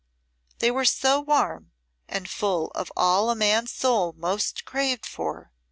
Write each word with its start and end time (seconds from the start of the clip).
They 0.57 0.71
were 0.71 0.83
so 0.83 1.19
warm 1.19 1.73
and 2.07 2.27
full 2.27 2.71
of 2.71 2.91
all 2.97 3.29
a 3.29 3.35
man's 3.35 3.71
soul 3.71 4.13
most 4.17 4.65
craved 4.65 5.05
for. 5.05 5.51